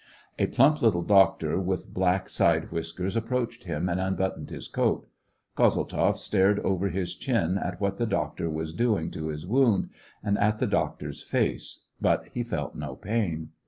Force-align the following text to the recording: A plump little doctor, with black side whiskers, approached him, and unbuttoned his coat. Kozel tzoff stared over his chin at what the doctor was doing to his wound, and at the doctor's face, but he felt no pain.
A 0.39 0.47
plump 0.47 0.81
little 0.81 1.03
doctor, 1.03 1.59
with 1.59 1.93
black 1.93 2.27
side 2.27 2.71
whiskers, 2.71 3.15
approached 3.15 3.65
him, 3.65 3.87
and 3.87 3.99
unbuttoned 4.01 4.49
his 4.49 4.67
coat. 4.67 5.07
Kozel 5.55 5.87
tzoff 5.87 6.17
stared 6.17 6.57
over 6.61 6.89
his 6.89 7.13
chin 7.13 7.59
at 7.59 7.79
what 7.79 7.99
the 7.99 8.07
doctor 8.07 8.49
was 8.49 8.73
doing 8.73 9.11
to 9.11 9.27
his 9.27 9.45
wound, 9.45 9.91
and 10.23 10.39
at 10.39 10.57
the 10.57 10.65
doctor's 10.65 11.21
face, 11.21 11.85
but 12.01 12.25
he 12.33 12.41
felt 12.41 12.73
no 12.73 12.95
pain. 12.95 13.49